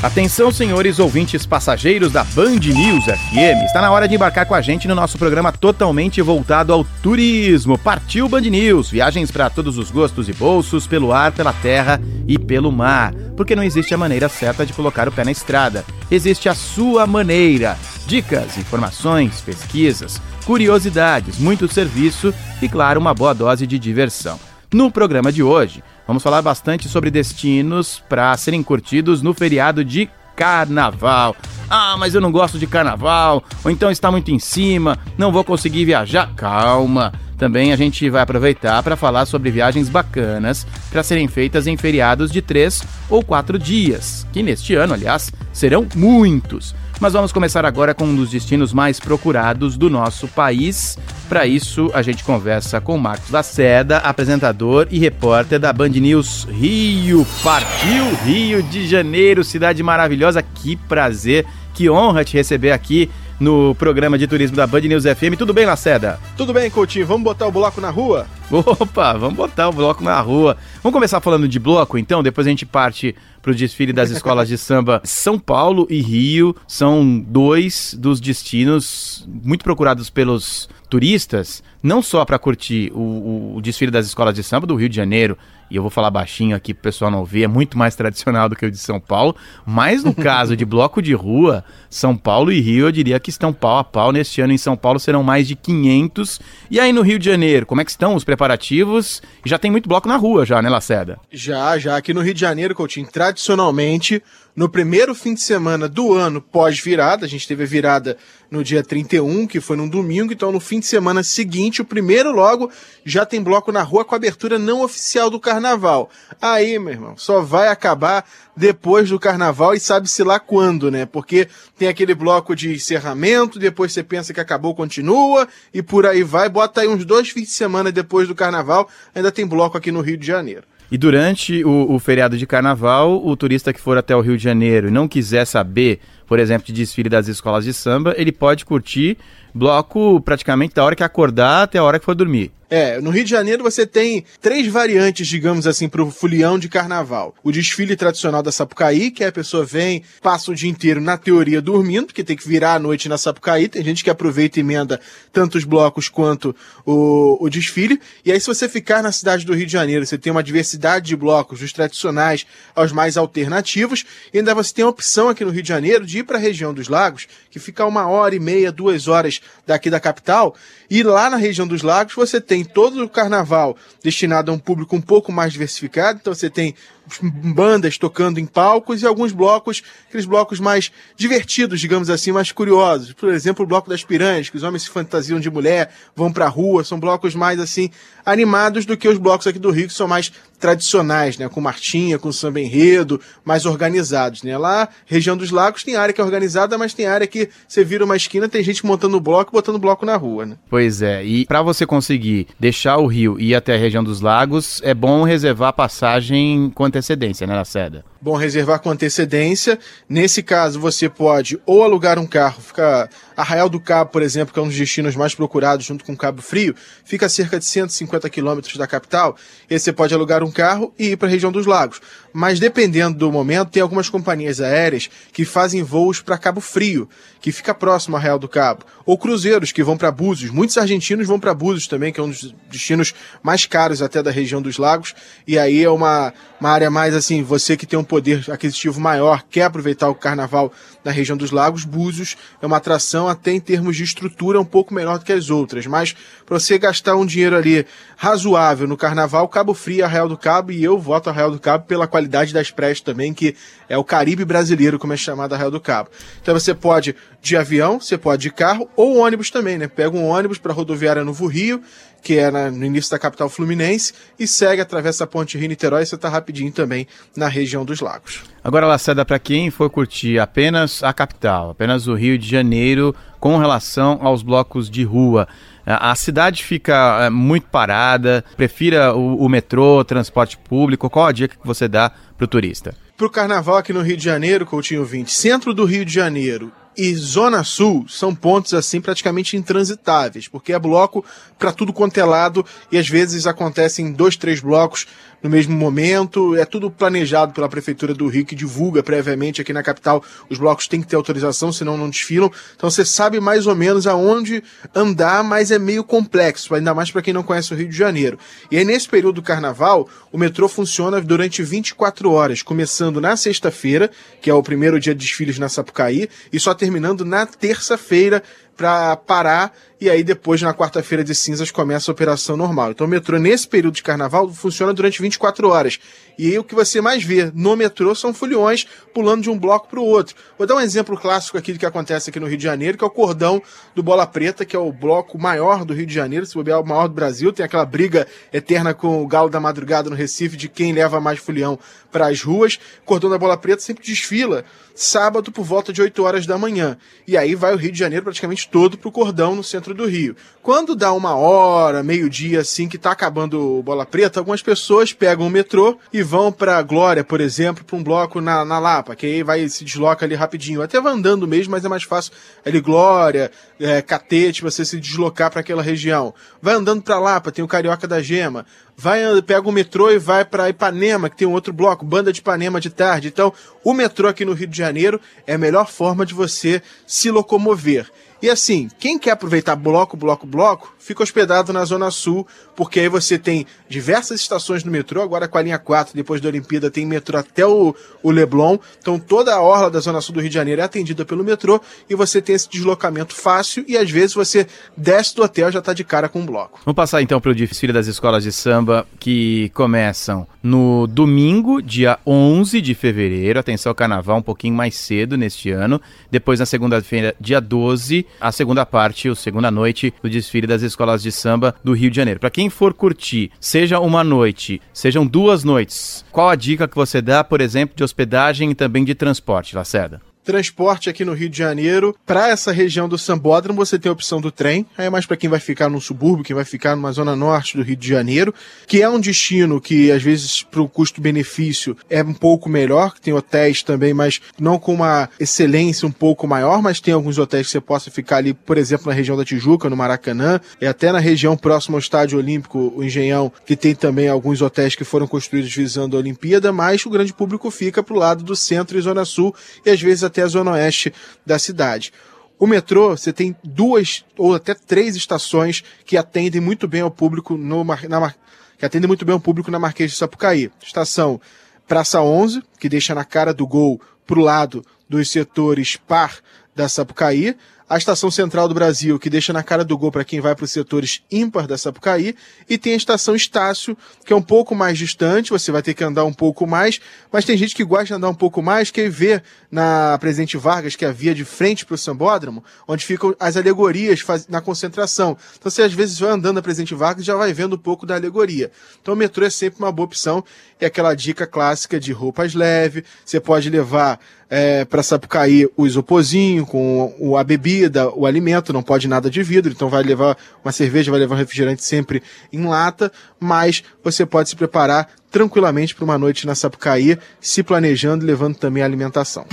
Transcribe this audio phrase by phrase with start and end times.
[0.00, 3.64] Atenção, senhores ouvintes passageiros da Band News FM.
[3.64, 7.76] Está na hora de embarcar com a gente no nosso programa totalmente voltado ao turismo.
[7.76, 12.38] Partiu Band News, viagens para todos os gostos e bolsos, pelo ar, pela terra e
[12.38, 13.12] pelo mar.
[13.36, 15.84] Porque não existe a maneira certa de colocar o pé na estrada.
[16.08, 17.76] Existe a sua maneira.
[18.06, 22.32] Dicas, informações, pesquisas, curiosidades, muito serviço
[22.62, 24.38] e, claro, uma boa dose de diversão.
[24.72, 30.08] No programa de hoje, vamos falar bastante sobre destinos para serem curtidos no feriado de
[30.34, 31.36] carnaval.
[31.68, 35.44] Ah, mas eu não gosto de carnaval, ou então está muito em cima, não vou
[35.44, 36.34] conseguir viajar.
[36.34, 37.12] Calma.
[37.38, 42.32] Também a gente vai aproveitar para falar sobre viagens bacanas para serem feitas em feriados
[42.32, 46.74] de três ou quatro dias, que neste ano, aliás, serão muitos.
[47.00, 50.98] Mas vamos começar agora com um dos destinos mais procurados do nosso país.
[51.28, 57.24] Para isso, a gente conversa com Marcos Lacerda, apresentador e repórter da Band News Rio.
[57.44, 60.42] Partiu Rio de Janeiro, cidade maravilhosa.
[60.42, 65.36] Que prazer, que honra te receber aqui no programa de turismo da Band News FM.
[65.38, 66.18] Tudo bem, Lacerda?
[66.36, 67.06] Tudo bem, Coutinho.
[67.06, 68.26] Vamos botar o bloco na rua?
[68.50, 70.56] Opa, vamos botar o bloco na rua.
[70.82, 72.22] Vamos começar falando de bloco, então?
[72.22, 75.00] Depois a gente parte para o desfile das escolas de samba.
[75.04, 82.38] São Paulo e Rio são dois dos destinos muito procurados pelos turistas, não só para
[82.38, 85.36] curtir o, o, o, desfile das escolas de samba do Rio de Janeiro,
[85.70, 88.48] e eu vou falar baixinho aqui para o pessoal não ver, é muito mais tradicional
[88.48, 89.36] do que o de São Paulo,
[89.66, 93.52] mas no caso de bloco de rua, São Paulo e Rio, eu diria que estão
[93.52, 94.12] pau a pau.
[94.12, 96.40] Neste ano em São Paulo serão mais de 500.
[96.70, 99.22] E aí no Rio de Janeiro, como é que estão os preparativos?
[99.44, 101.18] Já tem muito bloco na rua já, né, Laceda?
[101.30, 101.96] Já, já.
[101.96, 104.22] Aqui no Rio de Janeiro, Coutinho, tradicionalmente,
[104.58, 108.16] no primeiro fim de semana do ano pós-virada, a gente teve a virada
[108.50, 112.32] no dia 31, que foi num domingo, então no fim de semana seguinte, o primeiro
[112.32, 112.70] logo,
[113.04, 116.10] já tem bloco na rua com abertura não oficial do carnaval.
[116.40, 118.24] Aí, meu irmão, só vai acabar
[118.56, 121.06] depois do carnaval e sabe-se lá quando, né?
[121.06, 126.22] Porque tem aquele bloco de encerramento, depois você pensa que acabou, continua, e por aí
[126.22, 129.92] vai, bota aí uns dois fins de semana depois do carnaval, ainda tem bloco aqui
[129.92, 130.64] no Rio de Janeiro.
[130.90, 134.42] E durante o, o, feriado de carnaval, o turista que for até o Rio de
[134.42, 138.64] Janeiro e não quiser saber, por exemplo, de desfile das escolas de samba, ele pode
[138.64, 139.16] curtir
[139.54, 142.52] bloco praticamente da hora que acordar até a hora que for dormir.
[142.70, 146.68] É, no Rio de Janeiro você tem três variantes, digamos assim, para o folião de
[146.68, 147.34] carnaval.
[147.42, 151.16] O desfile tradicional da Sapucaí, que é a pessoa vem, passa o dia inteiro na
[151.16, 153.68] teoria dormindo, porque tem que virar a noite na Sapucaí.
[153.68, 155.00] Tem gente que aproveita e emenda
[155.32, 157.98] tanto os blocos quanto o, o desfile.
[158.22, 161.06] E aí, se você ficar na cidade do Rio de Janeiro, você tem uma diversidade
[161.06, 162.44] de blocos, dos tradicionais
[162.74, 164.04] aos mais alternativos.
[164.32, 166.40] E ainda você tem a opção aqui no Rio de Janeiro de ir para a
[166.40, 170.54] região dos lagos, que fica uma hora e meia, duas horas daqui da capital.
[170.90, 174.96] E lá na região dos lagos você tem todo o carnaval destinado a um público
[174.96, 176.18] um pouco mais diversificado.
[176.20, 176.74] Então você tem
[177.22, 183.12] bandas tocando em palcos e alguns blocos, aqueles blocos mais divertidos, digamos assim, mais curiosos.
[183.12, 186.48] Por exemplo, o bloco das piranhas, que os homens se fantasiam de mulher, vão pra
[186.48, 187.90] rua, são blocos mais assim
[188.24, 190.30] animados do que os blocos aqui do Rio, que são mais
[190.60, 194.58] tradicionais, né, com martinha, com samba enredo, mais organizados, né?
[194.58, 198.04] Lá, região dos lagos tem área que é organizada, mas tem área que você vira
[198.04, 200.56] uma esquina, tem gente montando bloco, botando bloco na rua, né?
[200.68, 204.20] Pois é, e para você conseguir deixar o Rio e ir até a região dos
[204.20, 208.04] lagos, é bom reservar passagem com antecedência, né, Laceda?
[208.20, 209.78] Bom reservar com antecedência.
[210.08, 213.08] Nesse caso, você pode ou alugar um carro, fica
[213.38, 216.42] Arraial do Cabo, por exemplo, que é um dos destinos mais procurados junto com Cabo
[216.42, 216.74] Frio,
[217.04, 219.36] fica a cerca de 150 quilômetros da capital.
[219.70, 222.00] E você pode alugar um carro e ir para a região dos lagos.
[222.32, 227.08] Mas dependendo do momento, tem algumas companhias aéreas que fazem voos para Cabo Frio,
[227.40, 230.50] que fica próximo a Arraial do Cabo, ou cruzeiros que vão para Búzios.
[230.50, 234.32] Muitos argentinos vão para Búzios também, que é um dos destinos mais caros até da
[234.32, 235.14] região dos lagos.
[235.46, 239.44] E aí é uma, uma área mais assim, você que tem um poder aquisitivo maior,
[239.48, 240.72] quer aproveitar o carnaval
[241.08, 244.92] na região dos lagos, Búzios é uma atração até em termos de estrutura um pouco
[244.92, 246.14] menor do que as outras, mas
[246.44, 250.84] para você gastar um dinheiro ali razoável no carnaval, Cabo Frio, Arraial do Cabo, e
[250.84, 253.56] eu voto Arraial do Cabo pela qualidade das praias também, que
[253.88, 256.10] é o Caribe brasileiro, como é chamado Arraial do Cabo.
[256.42, 259.88] Então você pode de avião, você pode de carro ou ônibus também, né?
[259.88, 261.82] Pega um ônibus para a rodoviária Novo Rio,
[262.22, 266.14] que é na, no início da capital fluminense, e segue, atravessa a ponte Rio-Niterói, você
[266.14, 267.06] está rapidinho também
[267.36, 268.42] na região dos lagos.
[268.62, 273.56] Agora, Laceda, para quem for curtir apenas a capital, apenas o Rio de Janeiro, com
[273.56, 275.48] relação aos blocos de rua,
[275.86, 281.56] a cidade fica é, muito parada, prefira o, o metrô, transporte público, qual a dica
[281.56, 282.94] que você dá para o turista?
[283.16, 286.70] Para o carnaval aqui no Rio de Janeiro, Coutinho 20, centro do Rio de Janeiro
[286.98, 291.24] e Zona Sul são pontos assim praticamente intransitáveis, porque é bloco
[291.56, 295.06] para tudo quanto é lado e às vezes acontecem dois, três blocos
[295.42, 296.56] no mesmo momento.
[296.56, 300.22] É tudo planejado pela Prefeitura do Rio, que divulga previamente aqui na capital.
[300.50, 302.50] Os blocos têm que ter autorização, senão não desfilam.
[302.74, 304.62] Então você sabe mais ou menos aonde
[304.94, 308.38] andar, mas é meio complexo, ainda mais para quem não conhece o Rio de Janeiro.
[308.70, 314.10] E aí, nesse período do carnaval, o metrô funciona durante 24 horas, começando na sexta-feira,
[314.40, 318.42] que é o primeiro dia de desfiles na Sapucaí, e só terminando na terça-feira,
[318.78, 322.92] para parar e aí depois na quarta-feira de cinzas começa a operação normal.
[322.92, 325.98] Então o metrô nesse período de carnaval funciona durante 24 horas.
[326.38, 329.88] E aí o que você mais vê no metrô são foliões pulando de um bloco
[329.88, 330.36] para o outro.
[330.56, 333.02] Vou dar um exemplo clássico aqui do que acontece aqui no Rio de Janeiro, que
[333.02, 333.60] é o cordão
[333.92, 336.86] do Bola Preta, que é o bloco maior do Rio de Janeiro, se bobear o
[336.86, 340.68] maior do Brasil, tem aquela briga eterna com o Galo da Madrugada no Recife de
[340.68, 341.76] quem leva mais folião
[342.12, 342.78] para as ruas.
[343.02, 344.64] O cordão da Bola Preta sempre desfila
[344.94, 346.96] sábado por volta de 8 horas da manhã.
[347.26, 350.36] E aí vai o Rio de Janeiro praticamente todo pro cordão no centro do Rio.
[350.62, 355.50] Quando dá uma hora, meio-dia assim, que tá acabando Bola Preta, algumas pessoas pegam o
[355.50, 359.42] metrô e vão pra Glória, por exemplo, pra um bloco na, na Lapa, que aí
[359.42, 360.82] vai se desloca ali rapidinho.
[360.82, 362.32] Até vai andando mesmo, mas é mais fácil
[362.64, 363.50] ali Glória,
[363.80, 366.34] é, Catete, você se deslocar para aquela região.
[366.60, 368.66] Vai andando pra Lapa, tem o Carioca da Gema
[369.00, 372.40] vai pega o metrô e vai para Ipanema, que tem um outro bloco, Banda de
[372.40, 373.28] Ipanema de tarde.
[373.28, 373.54] Então,
[373.84, 378.10] o metrô aqui no Rio de Janeiro é a melhor forma de você se locomover.
[378.40, 382.46] E assim, quem quer aproveitar bloco, bloco, bloco, fica hospedado na Zona Sul,
[382.76, 386.48] porque aí você tem diversas estações no metrô, agora com a linha 4, depois da
[386.48, 388.78] Olimpíada, tem metrô até o, o Leblon.
[389.00, 391.80] Então toda a orla da Zona Sul do Rio de Janeiro é atendida pelo metrô
[392.08, 395.92] e você tem esse deslocamento fácil e às vezes você desce do hotel já está
[395.92, 396.80] de cara com um bloco.
[396.84, 402.18] Vamos passar então para o desfile das escolas de samba que começam no domingo, dia
[402.26, 403.58] 11 de fevereiro.
[403.58, 406.00] Atenção, carnaval um pouquinho mais cedo neste ano.
[406.30, 411.22] Depois, na segunda-feira, dia 12, a segunda parte, a segunda noite do desfile das escolas
[411.22, 412.40] de samba do Rio de Janeiro.
[412.40, 417.20] Para quem for curtir, seja uma noite, sejam duas noites, qual a dica que você
[417.20, 420.27] dá, por exemplo, de hospedagem e também de transporte, Lacerda?
[420.48, 422.16] Transporte aqui no Rio de Janeiro.
[422.24, 424.86] Para essa região do Sambódromo, você tem a opção do trem.
[424.96, 427.76] Aí é mais para quem vai ficar no subúrbio, quem vai ficar numa zona norte
[427.76, 428.54] do Rio de Janeiro,
[428.86, 433.12] que é um destino que, às vezes, para o custo-benefício é um pouco melhor.
[433.20, 437.66] Tem hotéis também, mas não com uma excelência um pouco maior, mas tem alguns hotéis
[437.66, 441.12] que você possa ficar ali, por exemplo, na região da Tijuca, no Maracanã, e até
[441.12, 445.26] na região próxima ao Estádio Olímpico, o Engenhão, que tem também alguns hotéis que foram
[445.26, 449.02] construídos visando a Olimpíada, mas o grande público fica para o lado do centro e
[449.02, 451.12] zona sul, e às vezes até até a zona oeste
[451.44, 452.12] da cidade.
[452.58, 457.56] O metrô, você tem duas ou até três estações que atendem muito bem ao público
[457.56, 458.34] no, na,
[458.78, 460.70] que atendem muito bem ao público na Marquês de Sapucaí.
[460.82, 461.40] Estação
[461.86, 466.38] Praça 11, que deixa na cara do gol para o lado dos setores par
[466.74, 467.56] da Sapucaí
[467.88, 470.64] a estação central do Brasil, que deixa na cara do gol para quem vai para
[470.64, 472.36] os setores ímpar da Sapucaí,
[472.68, 476.04] e tem a estação Estácio, que é um pouco mais distante, você vai ter que
[476.04, 477.00] andar um pouco mais,
[477.32, 480.96] mas tem gente que gosta de andar um pouco mais, que vê na Presidente Vargas,
[480.96, 485.36] que é a via de frente para o Sambódromo, onde ficam as alegorias na concentração.
[485.58, 488.04] Então você às vezes vai andando na Presidente Vargas e já vai vendo um pouco
[488.04, 488.70] da alegoria.
[489.00, 490.44] Então o metrô é sempre uma boa opção,
[490.80, 494.18] é aquela dica clássica de roupas leves, você pode levar
[494.50, 499.30] é, para Sapucaí o isopozinho com o, a bebida, bebida, o alimento, não pode nada
[499.30, 503.84] de vidro, então vai levar uma cerveja, vai levar um refrigerante sempre em lata, mas
[504.02, 508.82] você pode se preparar tranquilamente para uma noite na Sapucaí, se planejando e levando também
[508.82, 509.46] a alimentação.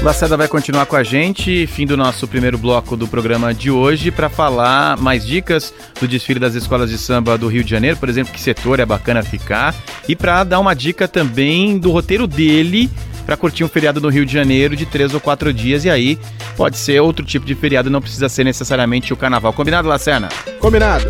[0.00, 4.12] Lacerda vai continuar com a gente, fim do nosso primeiro bloco do programa de hoje,
[4.12, 8.08] para falar mais dicas do desfile das escolas de samba do Rio de Janeiro, por
[8.08, 9.74] exemplo, que setor é bacana ficar,
[10.08, 12.88] e para dar uma dica também do roteiro dele
[13.28, 16.18] para curtir um feriado no Rio de Janeiro de três ou quatro dias, e aí
[16.56, 19.52] pode ser outro tipo de feriado, não precisa ser necessariamente o carnaval.
[19.52, 20.30] Combinado, Lacerna?
[20.58, 21.04] Combinado.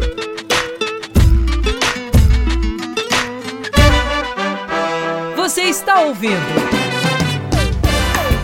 [5.37, 6.35] Você está ouvindo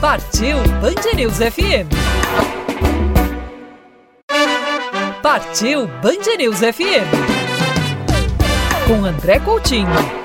[0.00, 1.90] Partiu Band News FM.
[5.20, 7.10] Partiu Band News FM.
[8.86, 10.23] Com André Coutinho.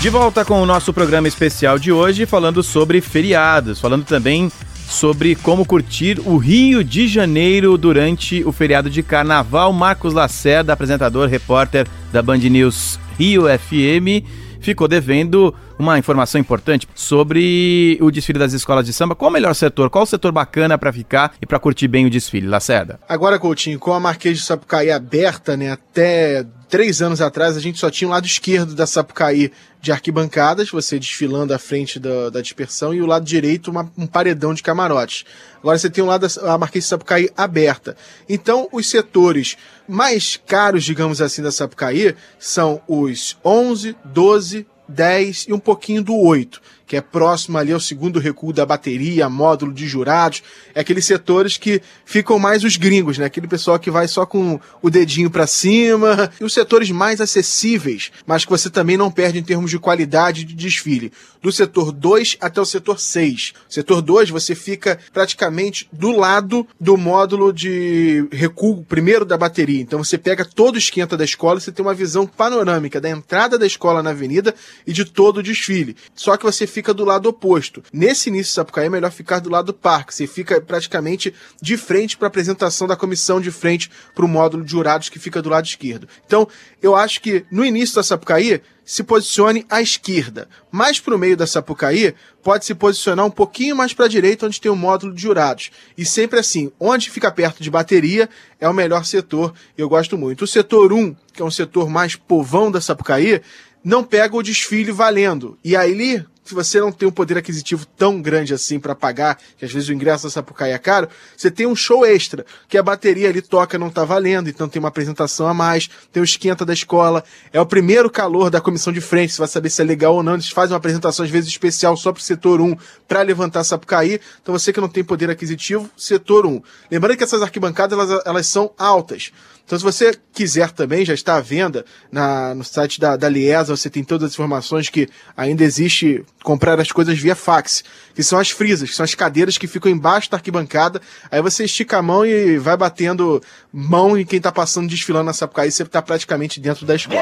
[0.00, 4.50] De volta com o nosso programa especial de hoje, falando sobre feriados, falando também
[4.88, 9.74] sobre como curtir o Rio de Janeiro durante o feriado de carnaval.
[9.74, 14.24] Marcos Lacerda, apresentador, repórter da Band News Rio FM,
[14.62, 19.14] ficou devendo uma informação importante sobre o desfile das escolas de samba.
[19.14, 19.90] Qual o melhor setor?
[19.90, 22.98] Qual o setor bacana para ficar e para curtir bem o desfile, Lacerda?
[23.06, 27.78] Agora, Coutinho, com a Marquês de Sapucaí aberta, né, até três anos atrás, a gente
[27.78, 32.40] só tinha o lado esquerdo da Sapucaí de arquibancadas, você desfilando à frente da, da
[32.40, 35.24] dispersão, e o lado direito uma, um paredão de camarotes.
[35.58, 37.96] Agora você tem o lado da Marquês de Sapucaí aberta.
[38.28, 39.56] Então, os setores
[39.88, 46.16] mais caros, digamos assim, da Sapucaí são os 11, 12, 10 e um pouquinho do
[46.16, 50.42] 8 que é próximo ali ao segundo recuo da bateria, módulo de jurados,
[50.74, 53.26] é aqueles setores que ficam mais os gringos, né?
[53.26, 58.10] Aquele pessoal que vai só com o dedinho para cima, e os setores mais acessíveis,
[58.26, 61.12] mas que você também não perde em termos de qualidade de desfile.
[61.40, 63.54] Do setor 2 até o setor 6.
[63.68, 69.80] Setor 2 você fica praticamente do lado do módulo de recuo primeiro da bateria.
[69.80, 73.08] Então você pega todo o esquenta da escola e você tem uma visão panorâmica da
[73.08, 74.54] entrada da escola na avenida
[74.86, 75.96] e de todo o desfile.
[76.14, 77.82] Só que você fica fica do lado oposto.
[77.92, 80.14] Nesse início de Sapucaí é melhor ficar do lado do parque.
[80.14, 84.64] Você fica praticamente de frente para a apresentação da comissão, de frente para o módulo
[84.64, 86.08] de jurados que fica do lado esquerdo.
[86.26, 86.48] Então,
[86.80, 90.48] eu acho que no início da Sapucaí se posicione à esquerda.
[90.72, 94.46] Mais para o meio da Sapucaí, pode se posicionar um pouquinho mais para a direita,
[94.46, 95.70] onde tem o módulo de jurados.
[95.98, 100.44] E sempre assim, onde fica perto de bateria é o melhor setor, eu gosto muito.
[100.44, 103.42] O setor 1, que é um setor mais povão da Sapucaí,
[103.84, 105.58] não pega o desfile valendo.
[105.64, 109.64] E aí, se você não tem um poder aquisitivo tão grande assim para pagar, que
[109.64, 112.82] às vezes o ingresso da Sapucaí é caro, você tem um show extra, que a
[112.82, 116.64] bateria ali toca não tá valendo, então tem uma apresentação a mais, tem o esquenta
[116.64, 119.84] da escola, é o primeiro calor da comissão de frente, você vai saber se é
[119.84, 122.76] legal ou não, eles fazem uma apresentação às vezes especial só pro setor 1
[123.06, 126.60] para levantar Sapucaí, então você que não tem poder aquisitivo, setor 1.
[126.90, 129.30] Lembrando que essas arquibancadas elas, elas são altas,
[129.70, 133.76] então, se você quiser também, já está à venda na, no site da, da Liesa,
[133.76, 138.38] você tem todas as informações que ainda existe comprar as coisas via fax, que são
[138.38, 141.00] as frisas, que são as cadeiras que ficam embaixo da arquibancada.
[141.30, 143.42] Aí você estica a mão e vai batendo
[143.72, 147.20] mão em quem está passando desfilando na Sapucaí, você está praticamente dentro da escola.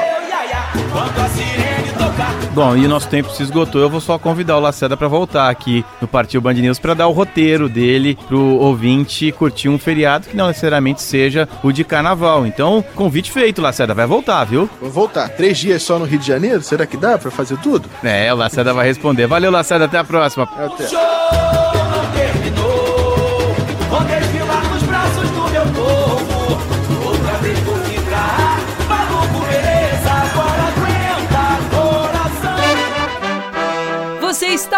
[2.51, 3.79] Bom, e o nosso tempo se esgotou.
[3.79, 7.07] Eu vou só convidar o Lacerda para voltar aqui no Partiu Band News para dar
[7.07, 12.45] o roteiro dele pro ouvinte curtir um feriado que não necessariamente seja o de carnaval.
[12.45, 13.93] Então, convite feito, Lacerda.
[13.93, 14.69] Vai voltar, viu?
[14.81, 15.29] Vou voltar.
[15.29, 16.61] Três dias só no Rio de Janeiro?
[16.61, 17.87] Será que dá para fazer tudo?
[18.03, 19.27] É, o Lacerda vai responder.
[19.27, 19.85] Valeu, Lacerda.
[19.85, 20.43] Até a próxima.
[20.43, 20.83] Até.
[20.83, 22.69] não terminou.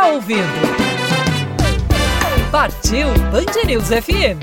[0.01, 0.41] Está ouvindo
[2.51, 4.39] Partiu Band News FM.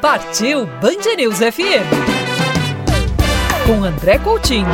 [0.00, 1.88] Partiu Band News FM.
[3.66, 4.68] Com André Coutinho.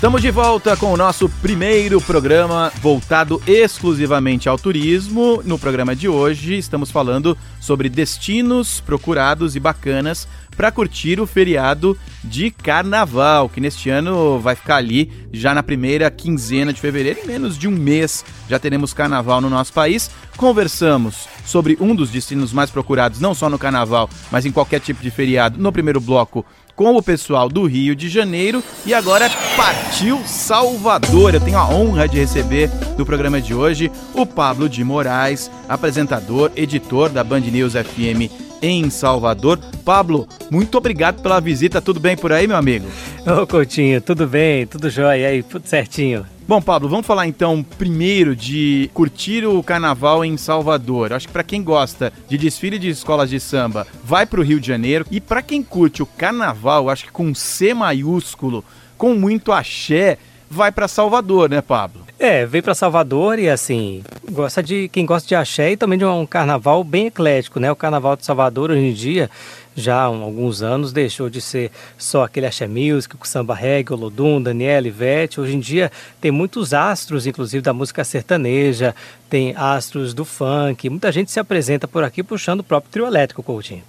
[0.00, 5.42] Estamos de volta com o nosso primeiro programa voltado exclusivamente ao turismo.
[5.44, 10.26] No programa de hoje, estamos falando sobre destinos procurados e bacanas
[10.60, 16.10] para curtir o feriado de carnaval, que neste ano vai ficar ali já na primeira
[16.10, 20.10] quinzena de fevereiro, em menos de um mês já teremos carnaval no nosso país.
[20.36, 25.02] Conversamos sobre um dos destinos mais procurados, não só no carnaval, mas em qualquer tipo
[25.02, 30.18] de feriado, no primeiro bloco com o pessoal do Rio de Janeiro e agora partiu
[30.24, 31.34] Salvador.
[31.34, 36.50] Eu tenho a honra de receber no programa de hoje o Pablo de Moraes, apresentador,
[36.56, 38.30] editor da Band News FM
[38.62, 39.58] em Salvador.
[39.84, 41.80] Pablo, muito obrigado pela visita.
[41.80, 42.86] Tudo bem por aí, meu amigo?
[43.26, 44.66] Ô, Coutinho, tudo bem?
[44.66, 45.42] Tudo jóia aí?
[45.42, 46.26] Tudo certinho.
[46.50, 51.12] Bom, Pablo, vamos falar então primeiro de curtir o carnaval em Salvador.
[51.12, 54.58] Acho que para quem gosta de desfile de escolas de samba, vai para o Rio
[54.58, 55.06] de Janeiro.
[55.12, 58.64] E para quem curte o carnaval, acho que com C maiúsculo,
[58.98, 60.18] com muito axé,
[60.50, 61.99] vai para Salvador, né, Pablo?
[62.22, 66.04] É, veio para Salvador e assim, gosta de quem gosta de axé e também de
[66.04, 67.72] um carnaval bem eclético, né?
[67.72, 69.30] O carnaval de Salvador hoje em dia
[69.74, 73.96] já há alguns anos deixou de ser só aquele axé music, o samba reggae, o
[73.96, 75.40] Lodum, Daniela, Ivete.
[75.40, 78.94] Hoje em dia tem muitos astros, inclusive da música sertaneja,
[79.30, 80.90] tem astros do funk.
[80.90, 83.82] Muita gente se apresenta por aqui puxando o próprio trio elétrico, Coutinho.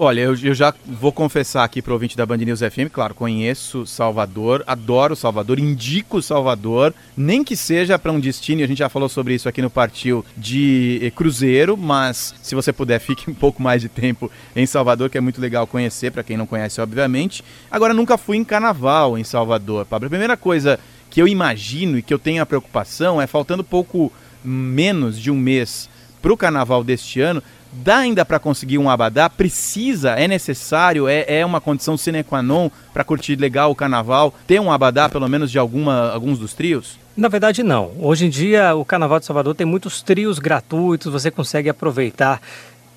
[0.00, 3.16] Olha, eu, eu, já vou confessar aqui para o ouvinte da Band News FM, claro,
[3.16, 8.88] conheço Salvador, adoro Salvador, indico Salvador, nem que seja para um destino, a gente já
[8.88, 13.34] falou sobre isso aqui no Partiu, de eh, cruzeiro, mas se você puder, fique um
[13.34, 16.80] pouco mais de tempo em Salvador, que é muito legal conhecer, para quem não conhece,
[16.80, 17.42] obviamente.
[17.68, 20.06] Agora, nunca fui em carnaval em Salvador, Pablo.
[20.06, 20.78] A primeira coisa
[21.10, 24.12] que eu imagino e que eu tenho a preocupação é, faltando pouco
[24.44, 25.90] menos de um mês
[26.22, 29.28] para o carnaval deste ano, Dá ainda para conseguir um abadá?
[29.28, 30.12] Precisa?
[30.12, 31.06] É necessário?
[31.06, 34.34] É, é uma condição sine qua non para curtir legal o carnaval?
[34.46, 36.98] Ter um abadá, pelo menos, de alguma, alguns dos trios?
[37.16, 37.90] Na verdade, não.
[37.98, 42.40] Hoje em dia, o Carnaval de Salvador tem muitos trios gratuitos, você consegue aproveitar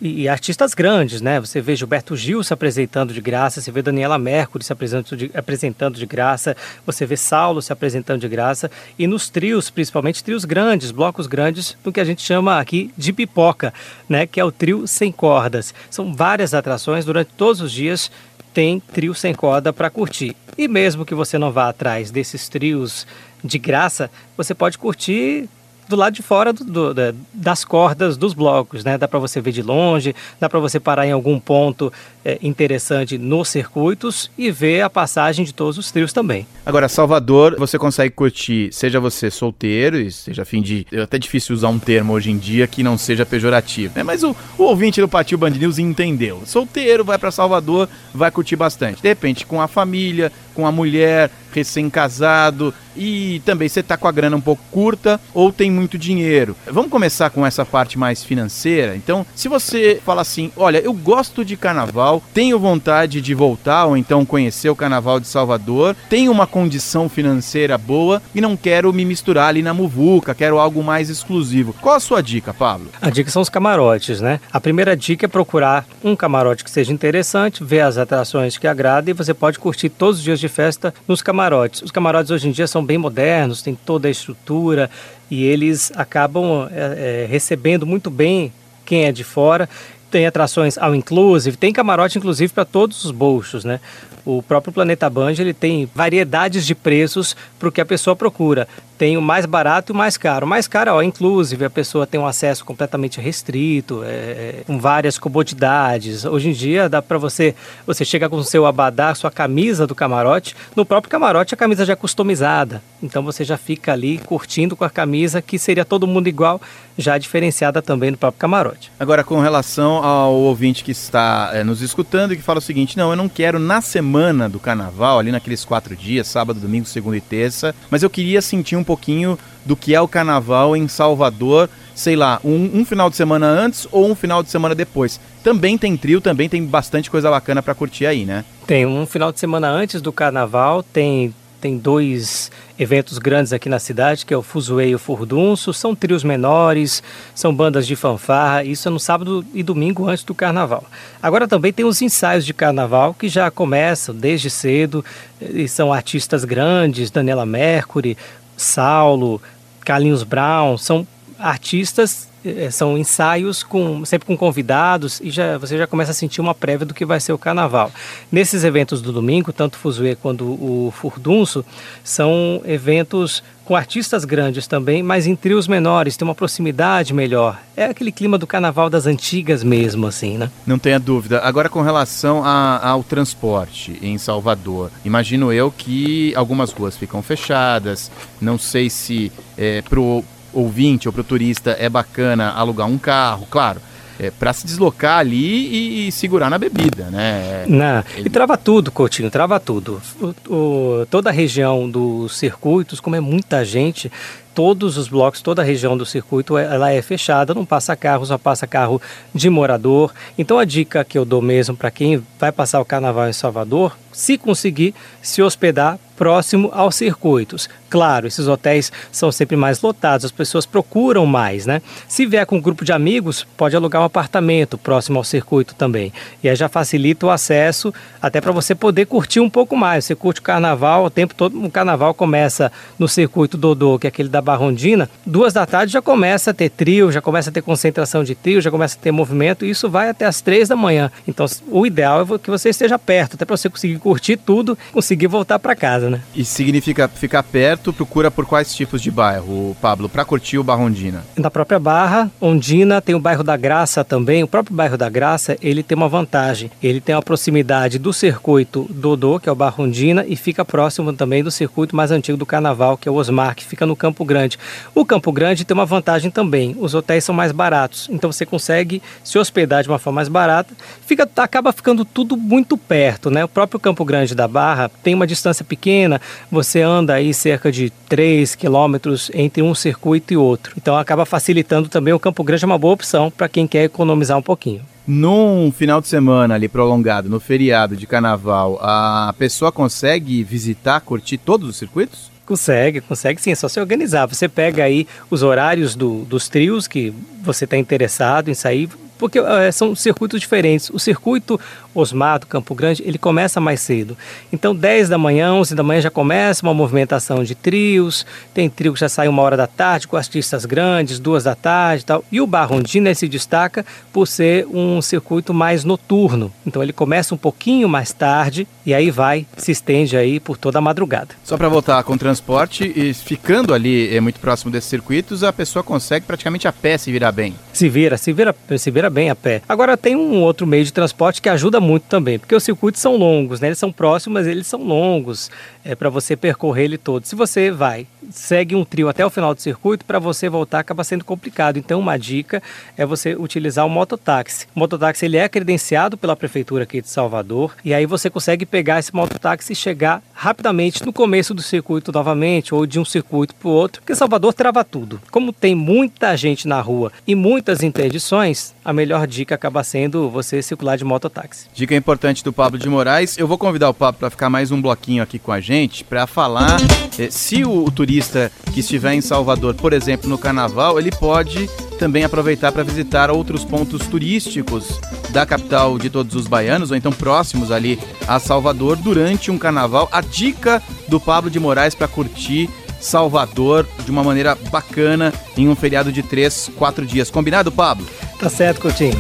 [0.02, 1.40] e, e, artistas grandes, né?
[1.40, 5.32] Você vê Gilberto Gil se apresentando de graça, você vê Daniela Mercury se apresentando de,
[5.34, 10.44] apresentando de graça, você vê Saulo se apresentando de graça, e nos trios, principalmente trios
[10.44, 13.72] grandes, blocos grandes, do que a gente chama aqui de pipoca,
[14.10, 14.26] né?
[14.26, 15.72] Que é o trio sem cordas.
[15.90, 18.12] São várias atrações durante todos os dias.
[18.54, 20.36] Tem trio sem corda para curtir.
[20.58, 23.06] E mesmo que você não vá atrás desses trios
[23.44, 25.48] de graça, você pode curtir
[25.92, 28.98] do lado de fora do, do, das cordas dos blocos, né?
[28.98, 31.94] Dá para você ver de longe, dá para você parar em algum ponto
[32.26, 36.48] é, interessante nos circuitos e ver a passagem de todos os trios também.
[36.66, 40.88] Agora, Salvador, você consegue curtir, seja você solteiro, e seja fim de.
[40.92, 44.04] É até difícil usar um termo hoje em dia que não seja pejorativo, né?
[44.04, 46.42] Mas o, o ouvinte do Patil Band News entendeu.
[46.46, 49.02] Solteiro, vai para Salvador, vai curtir bastante.
[49.02, 54.12] De repente, com a família, com a mulher, recém-casado e também você tá com a
[54.12, 56.56] grana um pouco curta ou tem muito dinheiro.
[56.68, 58.96] Vamos começar com essa parte mais financeira.
[58.96, 63.98] Então, se você fala assim, olha, eu gosto de carnaval, tenho vontade de voltar ou
[63.98, 69.06] então conhecer o carnaval de Salvador, tenho uma condição financeira boa e não quero me
[69.06, 71.74] misturar ali na muvuca, quero algo mais exclusivo.
[71.82, 72.90] Qual a sua dica, Pablo?
[73.02, 74.40] A dica são os camarotes, né?
[74.52, 79.12] A primeira dica é procurar um camarote que seja interessante, ver as atrações que agradem
[79.12, 81.41] e você pode curtir todos os dias de festa nos camarotes.
[81.84, 84.90] Os camarotes hoje em dia são bem modernos, têm toda a estrutura
[85.30, 88.54] e eles acabam é, é, recebendo muito bem
[88.86, 89.68] quem é de fora.
[90.12, 93.80] Tem atrações ao inclusive, tem camarote inclusive para todos os bolsos, né?
[94.24, 98.68] O próprio Planeta Band ele tem variedades de preços para o que a pessoa procura.
[99.02, 100.46] Tem o mais barato e o mais caro.
[100.46, 105.18] O mais caro, inclusive, a pessoa tem um acesso completamente restrito, é, é com várias
[105.18, 106.24] comodidades.
[106.24, 109.96] Hoje em dia dá para você, você chega com o seu abadá, sua camisa do
[109.96, 110.56] camarote.
[110.76, 112.84] No próprio camarote a camisa já é customizada.
[113.02, 116.62] Então você já fica ali curtindo com a camisa que seria todo mundo igual,
[116.96, 118.92] já diferenciada também no próprio camarote.
[119.00, 122.96] Agora, com relação ao ouvinte que está é, nos escutando e que fala o seguinte:
[122.96, 126.86] não, eu não quero na semana semana do carnaval, ali naqueles quatro dias, sábado, domingo,
[126.86, 130.88] segunda e terça, mas eu queria sentir um pouquinho do que é o carnaval em
[130.88, 135.20] Salvador, sei lá, um, um final de semana antes ou um final de semana depois.
[135.42, 138.44] Também tem trio, também tem bastante coisa bacana para curtir aí, né?
[138.68, 142.50] Tem um final de semana antes do carnaval, tem tem dois
[142.80, 145.72] eventos grandes aqui na cidade, que é o Fuzuê e o Furdunço.
[145.72, 147.04] São trios menores,
[147.36, 148.64] são bandas de fanfarra.
[148.64, 150.84] Isso é no sábado e domingo antes do carnaval.
[151.22, 155.06] Agora também tem os ensaios de carnaval que já começam desde cedo.
[155.40, 158.18] E são artistas grandes, Daniela Mercury,
[158.62, 159.42] Saulo,
[159.82, 160.78] Carlinhos Brown.
[160.78, 161.06] São
[161.38, 162.28] artistas
[162.72, 166.86] são ensaios com sempre com convidados e já você já começa a sentir uma prévia
[166.86, 167.92] do que vai ser o carnaval.
[168.32, 171.64] Nesses eventos do domingo, tanto o Fuzue quanto o Furdunço,
[172.04, 177.58] são eventos com artistas grandes também, mas em trios menores, tem uma proximidade melhor.
[177.78, 180.52] É aquele clima do carnaval das antigas mesmo, assim, né?
[180.66, 181.40] Não tenha dúvida.
[181.40, 188.12] Agora, com relação a, ao transporte em Salvador, imagino eu que algumas ruas ficam fechadas,
[188.42, 193.48] não sei se é, pro ouvinte ou para o turista é bacana alugar um carro,
[193.50, 193.82] claro.
[194.20, 197.66] É, para se deslocar ali e, e, segurar na bebida, né?
[197.68, 198.28] Não, Ele...
[198.28, 200.00] E trava tudo, Coutinho, trava tudo.
[200.22, 204.12] O, o, toda a região dos circuitos, como é muita gente,
[204.54, 208.38] todos os blocos, toda a região do circuito, ela é fechada, não passa carro, só
[208.38, 209.02] passa carro
[209.34, 210.14] de morador.
[210.38, 213.98] Então a dica que eu dou mesmo para quem vai passar o carnaval em Salvador,
[214.12, 217.68] se conseguir se hospedar próximo aos circuitos.
[217.90, 221.82] Claro, esses hotéis são sempre mais lotados, as pessoas procuram mais, né?
[222.08, 226.14] Se vier com um grupo de amigos, pode alugar um apartamento próximo ao circuito também.
[226.44, 230.06] E aí já facilita o acesso até para você poder curtir um pouco mais.
[230.06, 234.10] Você curte o carnaval, o tempo todo, o carnaval começa no circuito Dodô, que é
[234.10, 237.64] aquele da Barrondina, duas da tarde já começa a ter trio, já começa a ter
[237.64, 240.76] concentração de trio, já começa a ter movimento, e isso vai até as três da
[240.76, 241.12] manhã.
[241.28, 245.28] Então, o ideal é que você esteja perto, até para você conseguir curtir tudo, conseguir
[245.28, 246.22] voltar para casa, né?
[246.36, 250.84] E significa ficar perto, procura por quais tipos de bairro, Pablo, para curtir o Barra
[250.84, 251.24] Ondina?
[251.36, 254.44] Na própria Barra Ondina tem o bairro da Graça também.
[254.44, 256.72] O próprio bairro da Graça, ele tem uma vantagem.
[256.82, 261.14] Ele tem uma proximidade do circuito Dodô, que é o Barra Ondina, e fica próximo
[261.14, 264.26] também do circuito mais antigo do Carnaval, que é o Osmar, que fica no Campo
[264.26, 264.58] Grande.
[264.96, 266.76] O Campo Grande tem uma vantagem também.
[266.80, 270.74] Os hotéis são mais baratos, então você consegue se hospedar de uma forma mais barata.
[271.06, 273.44] Fica, acaba ficando tudo muito perto, né?
[273.44, 277.90] O próprio Campo Grande da Barra tem uma distância pequena, você anda aí cerca de
[278.10, 280.74] 3 quilômetros entre um circuito e outro.
[280.78, 284.38] Então acaba facilitando também o Campo Grande é uma boa opção para quem quer economizar
[284.38, 284.82] um pouquinho.
[285.06, 291.38] Num final de semana ali prolongado, no feriado de carnaval, a pessoa consegue visitar, curtir
[291.38, 292.32] todos os circuitos?
[292.46, 294.26] Consegue, consegue sim, é só se organizar.
[294.28, 299.40] Você pega aí os horários do, dos trios que você está interessado em sair, porque
[299.40, 300.90] é, são circuitos diferentes.
[300.90, 301.60] O circuito
[301.94, 304.18] Osmar do Campo Grande, ele começa mais cedo.
[304.52, 308.26] Então, 10 da manhã, 11 da manhã já começa uma movimentação de trios.
[308.54, 312.04] Tem trio que já sai uma hora da tarde, com artistas grandes, duas da tarde
[312.04, 312.24] e tal.
[312.32, 316.52] E o Barrondina se destaca por ser um circuito mais noturno.
[316.66, 320.80] Então, ele começa um pouquinho mais tarde e aí vai, se estende aí por toda
[320.80, 321.30] a madrugada.
[321.44, 325.52] Só para voltar com o transporte, e ficando ali é, muito próximo desses circuitos, a
[325.52, 327.56] pessoa consegue praticamente a pé se virar bem.
[327.74, 329.62] Se vira, se vira, se vira bem a pé.
[329.68, 333.18] Agora tem um outro meio de transporte que ajuda muito também, porque os circuitos são
[333.18, 333.68] longos, né?
[333.68, 335.50] Eles são próximos, mas eles são longos
[335.84, 337.26] é, para você percorrer ele todo.
[337.26, 341.04] Se você vai, segue um trio até o final do circuito, para você voltar acaba
[341.04, 341.78] sendo complicado.
[341.78, 342.62] Então, uma dica
[342.98, 344.68] é você utilizar o mototáxi.
[344.76, 349.00] O mototáxi ele é credenciado pela prefeitura aqui de Salvador e aí você consegue pegar
[349.00, 353.68] esse mototáxi e chegar rapidamente no começo do circuito novamente ou de um circuito para
[353.68, 355.22] o outro, porque Salvador trava tudo.
[355.32, 360.62] Como tem muita gente na rua e muitas interdições, a melhor dica acaba sendo você
[360.62, 361.68] circular de mototáxi.
[361.74, 363.38] Dica importante do Pablo de Moraes.
[363.38, 365.71] Eu vou convidar o Pablo para ficar mais um bloquinho aqui com a gente
[366.08, 366.80] para falar
[367.18, 371.70] eh, se o, o turista que estiver em Salvador, por exemplo, no carnaval, ele pode
[371.98, 377.12] também aproveitar para visitar outros pontos turísticos da capital de todos os baianos, ou então
[377.12, 380.10] próximos ali a Salvador, durante um carnaval.
[380.12, 385.76] A dica do Pablo de Moraes para curtir Salvador de uma maneira bacana em um
[385.76, 387.32] feriado de três, quatro dias.
[387.32, 388.06] Combinado, Pablo?
[388.38, 389.18] Tá certo, Coutinho.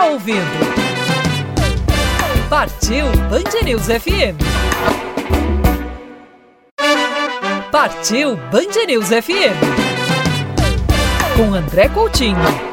[0.00, 0.40] Está ouvindo.
[2.48, 4.38] Partiu Band News FM.
[7.70, 9.56] Partiu Band News FM.
[11.36, 12.69] Com André Coutinho.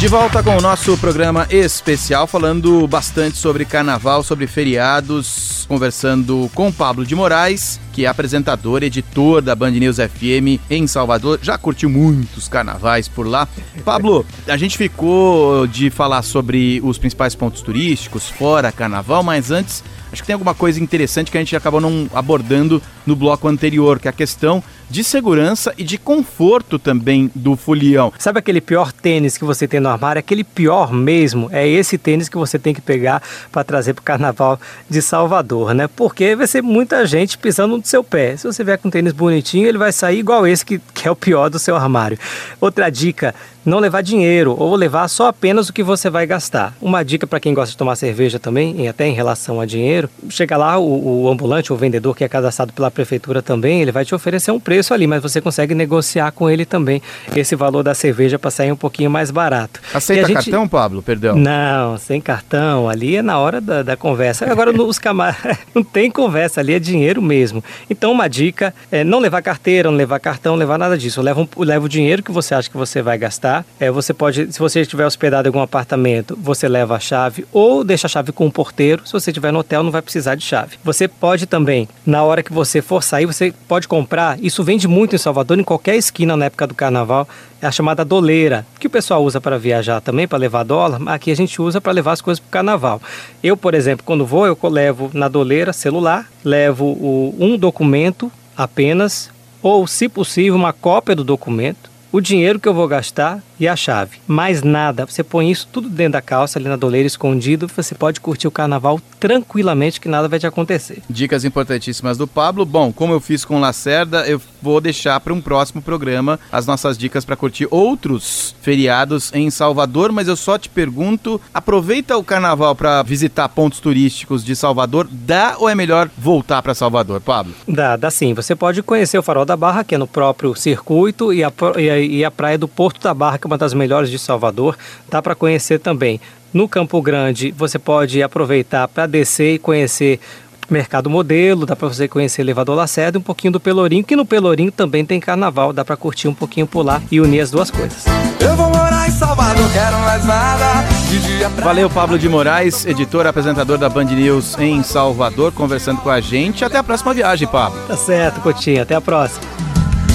[0.00, 6.72] De volta com o nosso programa especial, falando bastante sobre carnaval, sobre feriados, conversando com
[6.72, 11.38] Pablo de Moraes, que é apresentador, editor da Band News FM em Salvador.
[11.42, 13.46] Já curtiu muitos carnavais por lá.
[13.84, 19.84] Pablo, a gente ficou de falar sobre os principais pontos turísticos fora carnaval, mas antes
[20.10, 23.98] acho que tem alguma coisa interessante que a gente acabou não abordando no bloco anterior,
[23.98, 28.12] que é a questão de segurança e de conforto também do folião.
[28.18, 30.18] Sabe aquele pior tênis que você tem no armário?
[30.18, 33.22] Aquele pior mesmo é esse tênis que você tem que pegar
[33.52, 35.88] para trazer para o carnaval de Salvador, né?
[35.88, 38.36] Porque vai ser muita gente pisando no seu pé.
[38.36, 41.10] Se você vier com um tênis bonitinho, ele vai sair igual esse que, que é
[41.10, 42.18] o pior do seu armário.
[42.60, 46.74] Outra dica, não levar dinheiro ou levar só apenas o que você vai gastar.
[46.80, 50.08] Uma dica para quem gosta de tomar cerveja também, e até em relação a dinheiro,
[50.28, 54.04] chega lá o, o ambulante, o vendedor que é cadastrado pela prefeitura também, ele vai
[54.04, 57.02] te oferecer um preço ali, mas você consegue negociar com ele também
[57.36, 59.80] esse valor da cerveja para sair um pouquinho mais barato.
[59.92, 60.34] Aceita gente...
[60.36, 61.02] cartão, Pablo?
[61.02, 61.36] Perdão.
[61.36, 62.88] Não, sem cartão.
[62.88, 64.50] Ali é na hora da, da conversa.
[64.50, 67.62] Agora, nos camaradas, não tem conversa, ali é dinheiro mesmo.
[67.88, 71.20] Então, uma dica é não levar carteira, não levar cartão, não levar nada disso.
[71.20, 73.64] Eu levo, um- eu levo o dinheiro que você acha que você vai gastar.
[73.78, 77.82] É, você pode, se você estiver hospedado em algum apartamento, você leva a chave ou
[77.84, 79.02] deixa a chave com o porteiro.
[79.06, 80.76] Se você estiver no hotel, não vai precisar de chave.
[80.84, 84.38] Você pode também, na hora que você for sair, você pode comprar.
[84.42, 87.28] Isso vende muito em Salvador, em qualquer esquina na época do carnaval.
[87.60, 91.14] É a chamada doleira, que o pessoal usa para viajar também, para levar dólar, mas
[91.14, 93.02] aqui a gente usa para levar as coisas para o carnaval.
[93.42, 99.28] Eu, por exemplo, quando vou, eu levo na doleira celular, levo o- um documento apenas,
[99.60, 103.76] ou, se possível, uma cópia do documento, o dinheiro que eu vou gastar e a
[103.76, 104.18] chave.
[104.26, 105.04] Mais nada.
[105.04, 107.68] Você põe isso tudo dentro da calça, ali na doleira, escondido.
[107.76, 111.02] Você pode curtir o carnaval tranquilamente, que nada vai te acontecer.
[111.10, 112.64] Dicas importantíssimas do Pablo.
[112.64, 116.66] Bom, como eu fiz com o Lacerda, eu vou deixar para um próximo programa as
[116.66, 122.24] nossas dicas para curtir outros feriados em Salvador, mas eu só te pergunto, aproveita o
[122.24, 127.54] carnaval para visitar pontos turísticos de Salvador, dá ou é melhor voltar para Salvador, Pablo?
[127.68, 128.32] Dá, dá sim.
[128.32, 131.90] Você pode conhecer o Farol da Barra, que é no próprio circuito, e a, e
[131.90, 134.76] a, e a praia do Porto da Barra, que é uma das melhores de Salvador.
[135.10, 136.20] Dá para conhecer também.
[136.52, 140.20] No Campo Grande, você pode aproveitar para descer e conhecer
[140.68, 144.24] Mercado Modelo, dá para você conhecer Elevador Lacerda e um pouquinho do Pelourinho, que no
[144.24, 147.70] Pelourinho também tem carnaval, dá para curtir um pouquinho por lá e unir as duas
[147.70, 148.04] coisas.
[148.38, 150.88] Eu vou morar em Salvador, quero mais nada.
[151.08, 156.00] De dia pra Valeu, Pablo de Moraes, editor, apresentador da Band News em Salvador, conversando
[156.00, 156.64] com a gente.
[156.64, 157.78] Até a próxima viagem, Pablo.
[157.88, 158.82] Tá certo, Coutinho.
[158.82, 159.69] Até a próxima.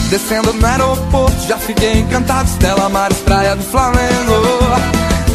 [0.09, 2.47] Descendo no aeroporto, já fiquei encantado.
[2.49, 4.33] Stella Maris, praia do Flamengo.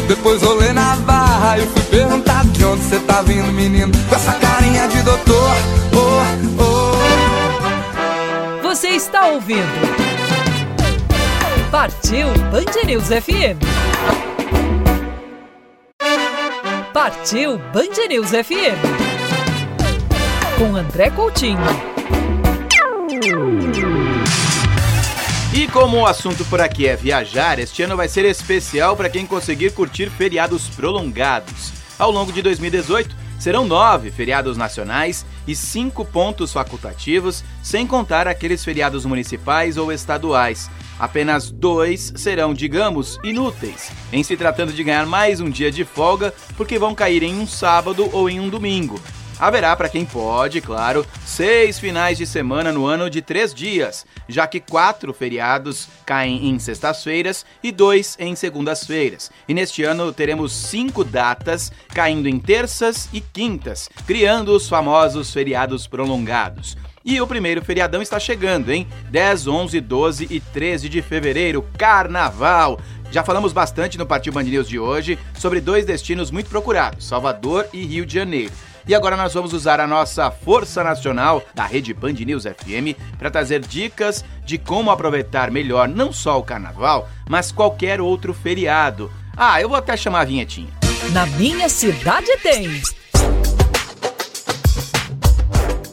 [0.07, 3.91] Depois rolei na barra e fui perguntar de onde você tá vindo, menino.
[4.09, 5.51] Com essa carinha de doutor.
[5.93, 6.23] Oh,
[6.63, 8.61] oh.
[8.61, 9.61] Você está ouvindo?
[11.69, 13.59] Partiu Band News FM.
[16.93, 18.77] Partiu Band News FM.
[20.57, 21.59] Com André Coutinho.
[25.61, 29.27] E como o assunto por aqui é viajar, este ano vai ser especial para quem
[29.27, 31.71] conseguir curtir feriados prolongados.
[31.99, 38.65] Ao longo de 2018, serão nove feriados nacionais e cinco pontos facultativos, sem contar aqueles
[38.65, 40.67] feriados municipais ou estaduais.
[40.97, 46.33] Apenas dois serão, digamos, inúteis, em se tratando de ganhar mais um dia de folga,
[46.57, 48.99] porque vão cair em um sábado ou em um domingo.
[49.41, 54.45] Haverá para quem pode, claro, seis finais de semana no ano de três dias, já
[54.45, 59.31] que quatro feriados caem em sextas-feiras e dois em segundas-feiras.
[59.47, 65.87] E neste ano teremos cinco datas caindo em terças e quintas, criando os famosos feriados
[65.87, 66.77] prolongados.
[67.03, 68.87] E o primeiro feriadão está chegando, hein?
[69.09, 72.79] 10, 11, 12 e 13 de fevereiro, Carnaval.
[73.09, 77.67] Já falamos bastante no Partiu Band News de hoje sobre dois destinos muito procurados, Salvador
[77.73, 78.51] e Rio de Janeiro.
[78.91, 83.31] E agora nós vamos usar a nossa força nacional da rede Band News FM para
[83.31, 89.09] trazer dicas de como aproveitar melhor não só o carnaval, mas qualquer outro feriado.
[89.37, 90.67] Ah, eu vou até chamar a vinhetinha.
[91.13, 92.81] Na minha cidade tem.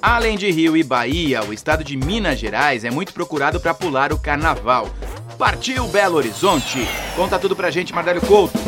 [0.02, 4.12] Além de Rio e Bahia, o estado de Minas Gerais é muito procurado para pular
[4.12, 4.90] o carnaval.
[5.38, 6.80] Partiu Belo Horizonte!
[7.14, 8.58] Conta tudo pra gente, Mardelio Couto.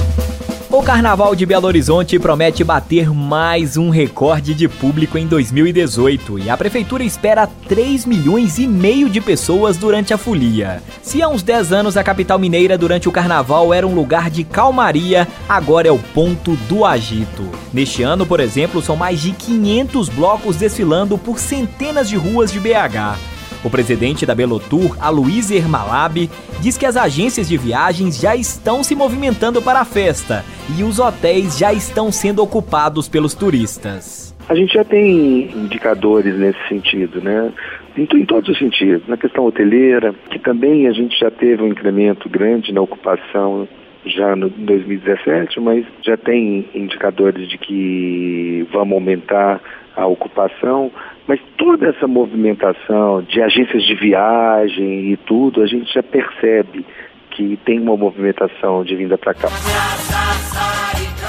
[0.73, 6.49] O Carnaval de Belo Horizonte promete bater mais um recorde de público em 2018 e
[6.49, 10.81] a prefeitura espera 3 milhões e meio de pessoas durante a folia.
[11.03, 14.45] Se há uns 10 anos a capital mineira durante o carnaval era um lugar de
[14.45, 17.51] calmaria, agora é o ponto do agito.
[17.73, 22.61] Neste ano, por exemplo, são mais de 500 blocos desfilando por centenas de ruas de
[22.61, 23.19] BH.
[23.63, 26.31] O presidente da Belotour, Aloysio Ermalab,
[26.63, 30.43] diz que as agências de viagens já estão se movimentando para a festa
[30.79, 34.35] e os hotéis já estão sendo ocupados pelos turistas.
[34.49, 37.53] A gente já tem indicadores nesse sentido, né?
[37.97, 39.07] Em, em todos os sentidos.
[39.07, 43.69] Na questão hoteleira, que também a gente já teve um incremento grande na ocupação
[44.07, 49.61] já no 2017, mas já tem indicadores de que vamos aumentar
[49.95, 50.91] a ocupação,
[51.27, 56.85] mas toda essa movimentação de agências de viagem e tudo, a gente já percebe
[57.31, 59.49] que tem uma movimentação de vinda para cá.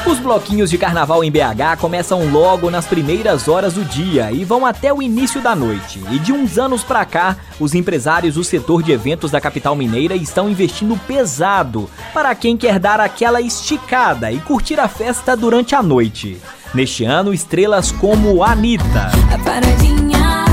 [0.05, 4.65] Os bloquinhos de carnaval em BH começam logo nas primeiras horas do dia e vão
[4.65, 6.01] até o início da noite.
[6.11, 10.15] E de uns anos pra cá, os empresários do setor de eventos da capital mineira
[10.15, 15.83] estão investindo pesado para quem quer dar aquela esticada e curtir a festa durante a
[15.83, 16.39] noite.
[16.73, 20.45] Neste ano, estrelas como Anitta, A paradinha,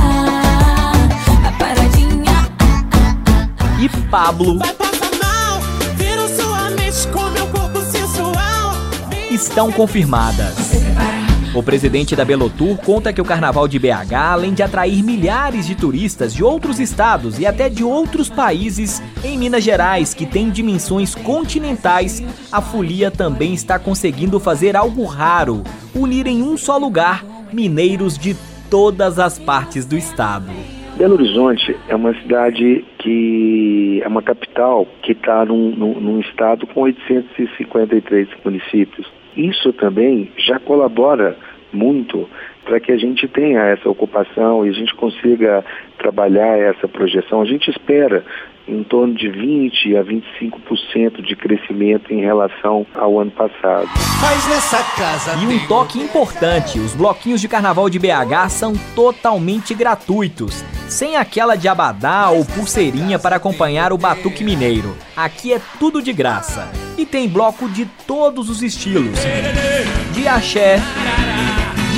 [1.46, 2.48] a paradinha.
[3.80, 4.58] e Pablo
[9.30, 10.67] estão confirmadas.
[11.58, 15.74] O presidente da Belotur conta que o carnaval de BH, além de atrair milhares de
[15.74, 21.16] turistas de outros estados e até de outros países, em Minas Gerais, que tem dimensões
[21.16, 28.16] continentais, a folia também está conseguindo fazer algo raro: unir em um só lugar mineiros
[28.16, 28.36] de
[28.70, 30.52] todas as partes do estado.
[30.96, 36.68] Belo Horizonte é uma cidade que é uma capital que está num, num, num estado
[36.68, 39.08] com 853 municípios.
[39.36, 41.36] Isso também já colabora
[41.72, 42.28] muito
[42.64, 45.64] para que a gente tenha essa ocupação e a gente consiga
[45.98, 47.40] trabalhar essa projeção.
[47.40, 48.24] A gente espera
[48.68, 53.88] em torno de 20 a 25% de crescimento em relação ao ano passado.
[55.42, 61.56] E um toque importante: os bloquinhos de carnaval de BH são totalmente gratuitos, sem aquela
[61.56, 64.94] de abadá ou pulseirinha para acompanhar o batuque mineiro.
[65.16, 66.70] Aqui é tudo de graça.
[66.98, 69.18] E tem bloco de todos os estilos:
[70.12, 70.78] de axé,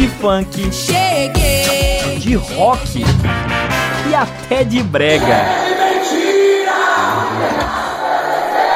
[0.00, 0.70] de funk,
[2.20, 3.04] de rock
[4.08, 5.44] e até de brega.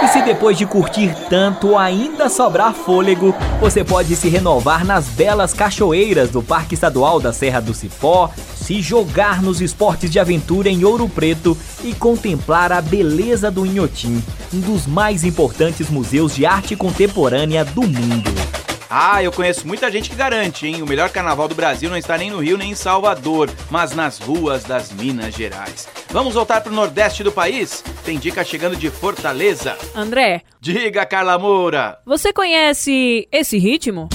[0.02, 5.54] E se depois de curtir tanto ainda sobrar fôlego, você pode se renovar nas belas
[5.54, 10.84] cachoeiras do Parque Estadual da Serra do Cipó, se jogar nos esportes de aventura em
[10.84, 16.76] Ouro Preto e contemplar a beleza do Inhotim, um dos mais importantes museus de arte
[16.76, 18.63] contemporânea do mundo.
[18.96, 20.80] Ah, eu conheço muita gente que garante, hein?
[20.80, 24.20] O melhor carnaval do Brasil não está nem no Rio nem em Salvador, mas nas
[24.20, 25.88] ruas das Minas Gerais.
[26.10, 27.82] Vamos voltar pro Nordeste do país?
[28.04, 29.76] Tem dica chegando de Fortaleza.
[29.96, 31.98] André, Diga, Carla Moura.
[32.06, 34.08] você conhece esse ritmo?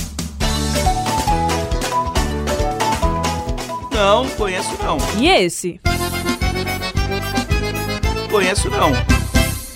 [3.92, 4.98] Não, conheço não.
[5.18, 5.82] E esse?
[8.32, 9.19] Conheço não.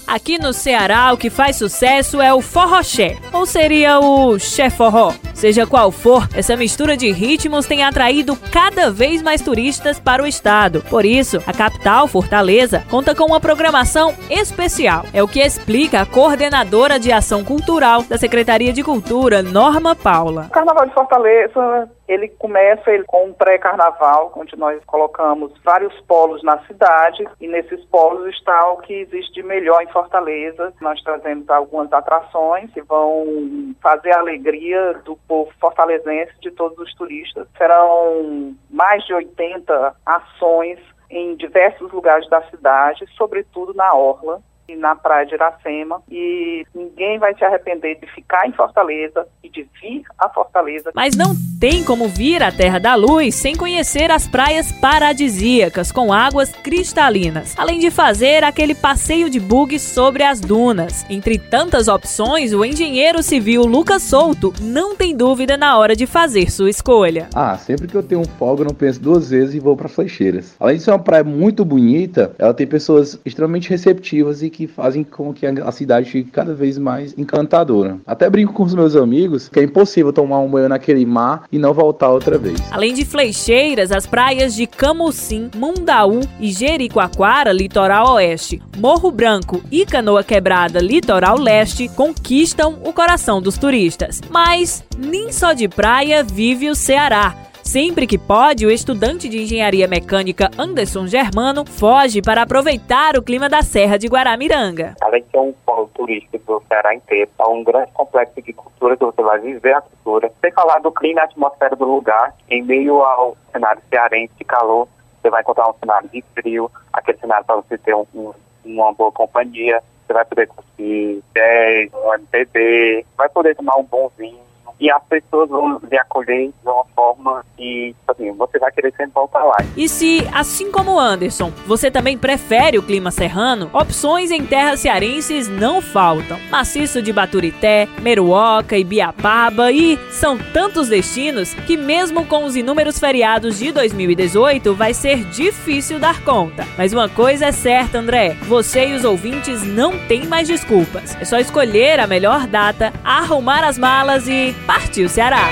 [0.08, 5.14] Aqui no Ceará, o que faz sucesso é o forroché, ou seria oché forró.
[5.34, 10.28] Seja qual for, essa mistura de ritmos tem atraído cada vez mais turistas para o
[10.28, 10.84] estado.
[10.90, 15.04] Por isso, a capital, Fortaleza, conta com uma programação especial.
[15.14, 20.48] É o que explica a coordenadora de ação cultural da Secretaria de Cultura, Norma Paula.
[20.50, 26.44] O Carnaval de Fortaleza, ele começa ele, com um pré-carnaval, onde nós colocamos vários polos
[26.44, 30.74] na cidade, e nesses polos está o que existe de melhor em Fortaleza.
[30.80, 36.94] Nós trazemos algumas atrações que vão fazer a alegria do povo fortalezense, de todos os
[36.96, 37.48] turistas.
[37.58, 44.42] Serão mais de 80 ações em diversos lugares da cidade, sobretudo na Orla
[44.74, 46.02] e na Praia de Iracema.
[46.10, 50.92] E ninguém vai se arrepender de ficar em Fortaleza e de vir a Fortaleza.
[50.96, 56.12] Mas não tem como vir à Terra da Luz sem conhecer as praias paradisíacas com
[56.12, 61.06] águas cristalinas, além de fazer aquele passeio de bug sobre as dunas.
[61.10, 66.52] Entre tantas opções, o engenheiro civil Lucas Souto não tem dúvida na hora de fazer
[66.52, 67.28] sua escolha.
[67.34, 69.88] Ah, sempre que eu tenho um folga, eu não penso duas vezes e vou para
[69.88, 70.56] Flecheiras.
[70.60, 75.04] Além de ser uma praia muito bonita, ela tem pessoas extremamente receptivas e que fazem
[75.04, 77.98] com que a cidade fique cada vez mais encantadora.
[78.06, 81.58] Até brinco com os meus amigos que é impossível tomar um banho naquele mar e
[81.58, 82.60] não voltar outra vez.
[82.72, 89.86] Além de Flecheiras, as praias de Camucim, Mundaú e Jericoacoara, litoral oeste, Morro Branco e
[89.86, 94.22] Canoa Quebrada, litoral leste, conquistam o coração dos turistas.
[94.30, 97.43] Mas nem só de praia vive o Ceará.
[97.74, 103.50] Sempre que pode, o estudante de engenharia mecânica Anderson Germano foge para aproveitar o clima
[103.50, 104.94] da Serra de Guaramiranga.
[105.02, 108.96] Além de ser um polo turístico do Ceará inteiro, é um grande complexo de cultura
[108.96, 110.32] que você vai viver a cultura.
[110.40, 114.88] Sem falar do clima e atmosfera do lugar, em meio ao cenário cearense de calor,
[115.20, 118.34] você vai encontrar um cenário de frio, aquele cenário para você ter um, um,
[118.66, 124.12] uma boa companhia, você vai poder curtir jazz, um MPB, vai poder tomar um bom
[124.16, 124.53] vinho.
[124.80, 129.14] E as pessoas vão lhe acolher de uma forma que, assim, você vai querer sempre
[129.14, 129.58] voltar lá.
[129.78, 134.80] E se, assim como o Anderson, você também prefere o clima serrano, opções em terras
[134.80, 136.38] cearenses não faltam.
[136.50, 143.00] Maciço de Baturité, Meruoca e Biapaba e são tantos destinos que mesmo com os inúmeros
[143.00, 146.66] feriados de 2018 vai ser difícil dar conta.
[146.78, 151.16] Mas uma coisa é certa, André, você e os ouvintes não têm mais desculpas.
[151.20, 155.50] É só escolher a melhor data, arrumar as malas e partiu Ceará.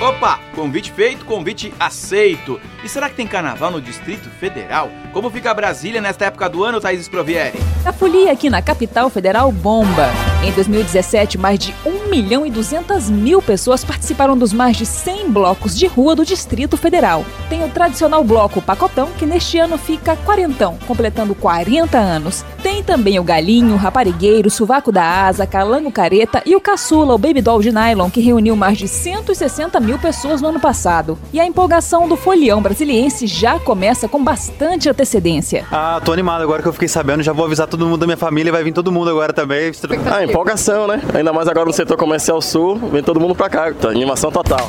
[0.00, 2.60] Opa, convite feito, convite aceito.
[2.82, 4.90] E será que tem carnaval no Distrito Federal?
[5.12, 7.58] Como fica Brasília nesta época do ano, Thaís Sprovieri?
[7.84, 10.10] A folia aqui na capital federal bomba.
[10.44, 15.30] Em 2017, mais de um milhão e 200 mil pessoas participaram dos mais de 100
[15.30, 17.24] blocos de rua do Distrito Federal.
[17.48, 22.44] Tem o tradicional bloco Pacotão, que neste ano fica quarentão, completando 40 anos.
[22.62, 27.14] Tem também o Galinho, o Raparigueiro, o Suvaco da Asa, Calango Careta e o Caçula,
[27.14, 31.18] o Baby Doll de Nylon, que reuniu mais de 160 mil pessoas no ano passado.
[31.32, 35.64] E a empolgação do folião brasiliense já começa com bastante antecedência.
[35.72, 38.18] Ah, tô animado agora que eu fiquei sabendo, já vou avisar todo mundo da minha
[38.18, 39.72] família, vai vir todo mundo agora também.
[40.12, 41.00] Ah, empolgação, né?
[41.14, 43.72] Ainda mais agora no setor comercial sul, vem todo mundo pra cá.
[43.72, 44.68] Tá, animação total.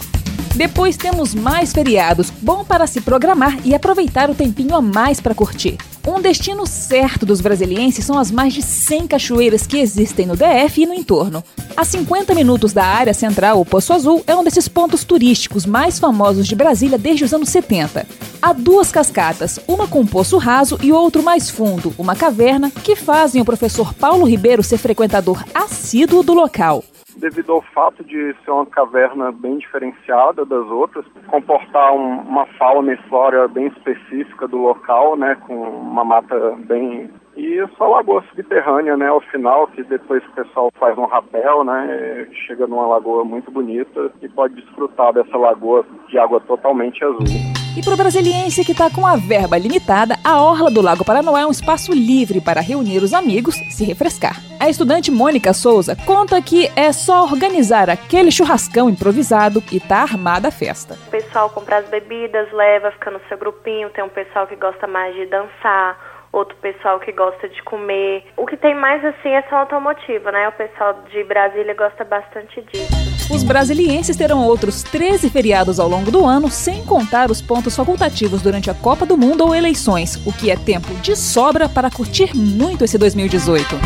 [0.55, 5.33] Depois temos mais feriados, bom para se programar e aproveitar o tempinho a mais para
[5.33, 5.79] curtir.
[6.07, 10.79] Um destino certo dos brasilienses são as mais de 100 cachoeiras que existem no DF
[10.79, 11.43] e no entorno.
[11.75, 15.97] A 50 minutos da área central, o Poço Azul é um desses pontos turísticos mais
[15.97, 18.05] famosos de Brasília desde os anos 70.
[18.39, 23.41] Há duas cascatas, uma com poço raso e outro mais fundo, uma caverna, que fazem
[23.41, 26.83] o professor Paulo Ribeiro ser frequentador assíduo do local
[27.23, 32.91] devido ao fato de ser uma caverna bem diferenciada das outras, comportar um, uma fauna
[32.91, 38.95] e flora bem específica do local, né, com uma mata bem e essa lagoa subterrânea,
[38.97, 43.49] né, ao final, que depois o pessoal faz um rapel, né, chega numa lagoa muito
[43.49, 47.62] bonita e pode desfrutar dessa lagoa de água totalmente azul.
[47.75, 51.41] E para o brasiliense que está com a verba limitada, a Orla do Lago Paranoá
[51.41, 54.39] é um espaço livre para reunir os amigos, se refrescar.
[54.59, 60.49] A estudante Mônica Souza conta que é só organizar aquele churrascão improvisado e tá armada
[60.49, 60.99] a festa.
[61.07, 64.85] O pessoal compra as bebidas, leva, fica no seu grupinho, tem um pessoal que gosta
[64.85, 68.23] mais de dançar, outro pessoal que gosta de comer.
[68.37, 70.47] O que tem mais assim é só automotiva, né?
[70.47, 73.12] O pessoal de Brasília gosta bastante disso.
[73.29, 78.41] Os brasilienses terão outros 13 feriados ao longo do ano, sem contar os pontos facultativos
[78.41, 82.35] durante a Copa do Mundo ou eleições, o que é tempo de sobra para curtir
[82.35, 83.79] muito esse 2018.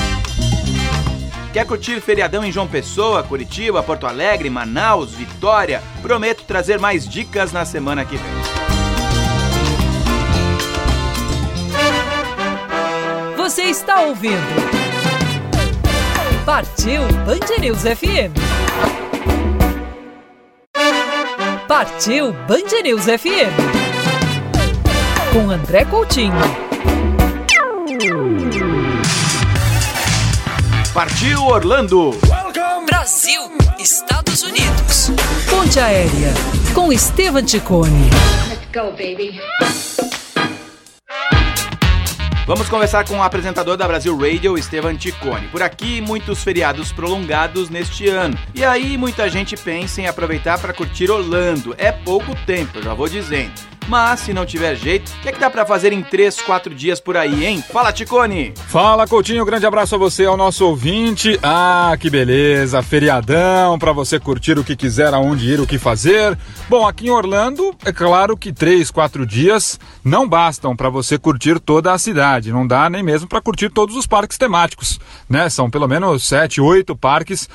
[1.53, 5.81] Quer curtir feriadão em João Pessoa, Curitiba, Porto Alegre, Manaus, Vitória?
[6.01, 8.57] Prometo trazer mais dicas na semana que vem.
[13.38, 14.35] Você está ouvindo.
[16.45, 18.66] Partiu Band News FM.
[21.78, 23.53] Partiu Band News FM.
[25.32, 26.34] Com André Coutinho.
[30.91, 32.17] Partiu Orlando.
[32.88, 33.41] Brasil,
[33.78, 35.11] Estados Unidos.
[35.47, 36.34] Ponte Aérea.
[36.73, 38.09] Com Estevam Ticone.
[38.49, 39.39] Let's go, baby.
[42.48, 45.50] Vamos conversar com o apresentador da Brasil Radio, Estevan Ticone.
[45.50, 48.39] Por aqui, muitos feriados prolongados neste ano.
[48.56, 51.76] E aí, muita gente pensa em aproveitar para curtir Orlando.
[51.78, 53.52] É pouco tempo, já vou dizendo.
[53.88, 56.75] Mas se não tiver jeito, o que é que dá pra fazer em 3, 4
[56.75, 57.63] dias por aí, hein?
[57.71, 58.53] Fala, Ticone!
[58.67, 61.39] Fala, Coutinho, grande abraço a você, ao nosso ouvinte.
[61.41, 66.38] Ah, que beleza, feriadão pra você curtir o que quiser, aonde ir, o que fazer.
[66.69, 71.59] Bom, aqui em Orlando, é claro que 3, 4 dias não bastam para você curtir
[71.59, 72.51] toda a cidade.
[72.51, 75.49] Não dá nem mesmo para curtir todos os parques temáticos, né?
[75.49, 77.47] São pelo menos 7, 8 parques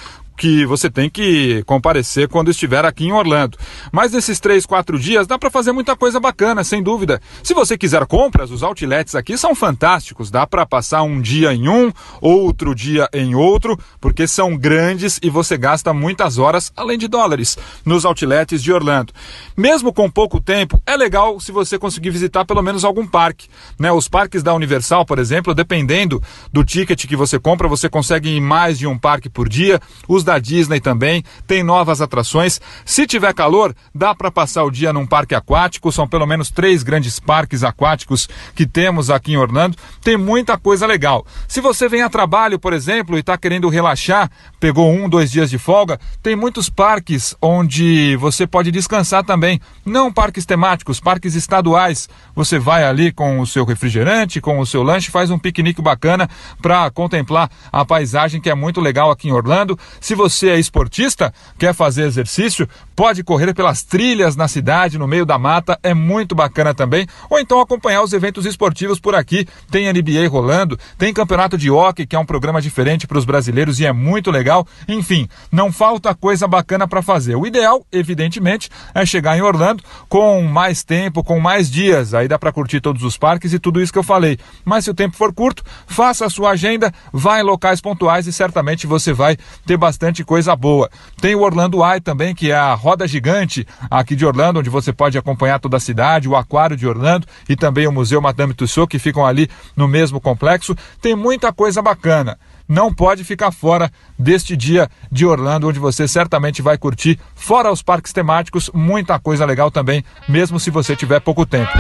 [0.42, 3.56] que você tem que comparecer quando estiver aqui em Orlando.
[3.92, 7.22] Mas nesses três, quatro dias dá para fazer muita coisa bacana, sem dúvida.
[7.44, 10.32] Se você quiser compras, os outlets aqui são fantásticos.
[10.32, 15.30] Dá para passar um dia em um, outro dia em outro, porque são grandes e
[15.30, 19.12] você gasta muitas horas, além de dólares, nos outlets de Orlando.
[19.56, 23.46] Mesmo com pouco tempo, é legal se você conseguir visitar pelo menos algum parque.
[23.78, 23.92] Né?
[23.92, 26.20] Os parques da Universal, por exemplo, dependendo
[26.52, 29.80] do ticket que você compra, você consegue ir mais de um parque por dia.
[30.08, 32.60] Os da Disney também tem novas atrações.
[32.84, 35.92] Se tiver calor, dá para passar o dia num parque aquático.
[35.92, 39.76] São pelo menos três grandes parques aquáticos que temos aqui em Orlando.
[40.02, 41.26] Tem muita coisa legal.
[41.48, 44.30] Se você vem a trabalho, por exemplo, e está querendo relaxar,
[44.60, 49.60] pegou um, dois dias de folga, tem muitos parques onde você pode descansar também.
[49.84, 52.08] Não parques temáticos, parques estaduais.
[52.34, 56.28] Você vai ali com o seu refrigerante, com o seu lanche, faz um piquenique bacana
[56.60, 59.78] para contemplar a paisagem que é muito legal aqui em Orlando.
[60.00, 65.26] Se você é esportista, quer fazer exercício, pode correr pelas trilhas na cidade, no meio
[65.26, 67.08] da mata, é muito bacana também.
[67.28, 69.44] Ou então acompanhar os eventos esportivos por aqui.
[69.68, 73.80] Tem NBA rolando, tem campeonato de hockey, que é um programa diferente para os brasileiros
[73.80, 74.64] e é muito legal.
[74.86, 77.34] Enfim, não falta coisa bacana para fazer.
[77.34, 82.14] O ideal, evidentemente, é chegar em Orlando com mais tempo, com mais dias.
[82.14, 84.38] Aí dá para curtir todos os parques e tudo isso que eu falei.
[84.64, 88.32] Mas se o tempo for curto, faça a sua agenda, vá em locais pontuais e
[88.32, 90.90] certamente você vai ter bastante bastante coisa boa.
[91.20, 94.92] Tem o Orlando Eye também, que é a roda gigante aqui de Orlando, onde você
[94.92, 98.90] pode acompanhar toda a cidade, o Aquário de Orlando e também o Museu Madame Tussauds,
[98.90, 100.74] que ficam ali no mesmo complexo.
[101.00, 102.36] Tem muita coisa bacana
[102.68, 107.82] não pode ficar fora deste dia de Orlando, onde você certamente vai curtir, fora os
[107.82, 111.72] parques temáticos, muita coisa legal também, mesmo se você tiver pouco tempo.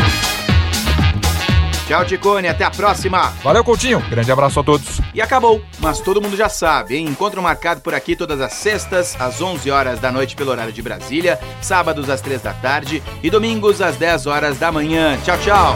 [1.86, 3.32] Tchau, Ticone, até a próxima.
[3.42, 4.00] Valeu, Coutinho.
[4.08, 5.00] Grande abraço a todos.
[5.12, 7.06] E acabou, mas todo mundo já sabe, hein?
[7.06, 10.80] Encontro marcado por aqui todas as sextas, às 11 horas da noite pelo horário de
[10.80, 15.18] Brasília, sábados às 3 da tarde e domingos às 10 horas da manhã.
[15.24, 15.74] Tchau, tchau.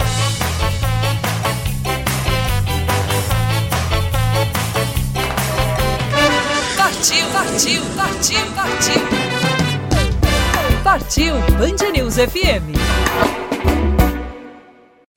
[6.77, 9.03] Partiu, partiu, partiu, partiu.
[10.83, 13.46] Partiu Band News FM.